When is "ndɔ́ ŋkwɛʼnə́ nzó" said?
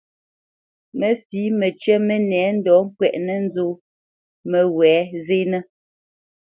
2.57-3.67